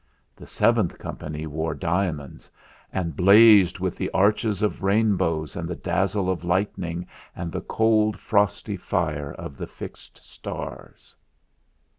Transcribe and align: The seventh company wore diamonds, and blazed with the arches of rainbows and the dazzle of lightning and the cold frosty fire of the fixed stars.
The 0.35 0.47
seventh 0.47 0.97
company 0.97 1.45
wore 1.45 1.75
diamonds, 1.75 2.49
and 2.91 3.15
blazed 3.15 3.77
with 3.77 3.97
the 3.97 4.09
arches 4.15 4.63
of 4.63 4.81
rainbows 4.81 5.55
and 5.55 5.67
the 5.69 5.75
dazzle 5.75 6.27
of 6.27 6.43
lightning 6.43 7.05
and 7.35 7.51
the 7.51 7.61
cold 7.61 8.17
frosty 8.17 8.77
fire 8.77 9.31
of 9.33 9.57
the 9.57 9.67
fixed 9.67 10.17
stars. 10.17 11.13